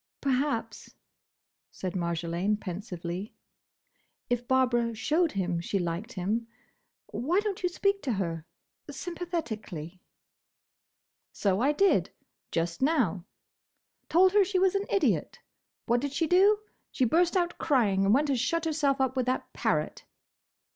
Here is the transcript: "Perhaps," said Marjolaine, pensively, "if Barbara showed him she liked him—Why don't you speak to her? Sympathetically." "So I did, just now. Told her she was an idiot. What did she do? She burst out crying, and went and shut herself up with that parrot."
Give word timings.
"Perhaps," 0.19 0.95
said 1.69 1.93
Marjolaine, 1.95 2.57
pensively, 2.59 3.35
"if 4.31 4.47
Barbara 4.47 4.95
showed 4.95 5.33
him 5.33 5.59
she 5.61 5.77
liked 5.77 6.13
him—Why 6.13 7.39
don't 7.39 7.61
you 7.61 7.69
speak 7.69 8.01
to 8.01 8.13
her? 8.13 8.47
Sympathetically." 8.89 10.01
"So 11.31 11.59
I 11.61 11.71
did, 11.71 12.09
just 12.51 12.81
now. 12.81 13.25
Told 14.09 14.31
her 14.33 14.43
she 14.43 14.57
was 14.57 14.73
an 14.73 14.87
idiot. 14.89 15.37
What 15.85 16.01
did 16.01 16.13
she 16.13 16.25
do? 16.25 16.57
She 16.89 17.05
burst 17.05 17.37
out 17.37 17.59
crying, 17.59 18.03
and 18.03 18.11
went 18.11 18.31
and 18.31 18.39
shut 18.39 18.65
herself 18.65 18.99
up 18.99 19.15
with 19.15 19.27
that 19.27 19.53
parrot." 19.53 20.05